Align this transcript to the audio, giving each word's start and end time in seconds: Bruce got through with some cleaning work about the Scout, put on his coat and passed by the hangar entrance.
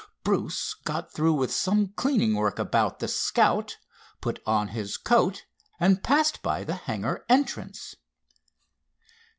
Bruce 0.23 0.73
got 0.83 1.11
through 1.13 1.35
with 1.35 1.51
some 1.53 1.89
cleaning 1.89 2.33
work 2.33 2.57
about 2.57 2.97
the 2.97 3.07
Scout, 3.07 3.77
put 4.19 4.41
on 4.47 4.69
his 4.69 4.97
coat 4.97 5.45
and 5.79 6.01
passed 6.01 6.41
by 6.41 6.63
the 6.63 6.73
hangar 6.73 7.23
entrance. 7.29 7.95